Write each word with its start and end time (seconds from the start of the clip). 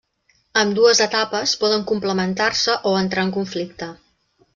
Ambdues 0.59 1.01
etapes 1.05 1.53
poden 1.63 1.85
complementar-se 1.91 2.79
o 2.93 2.95
entrar 3.03 3.27
en 3.27 3.35
conflicte. 3.37 3.91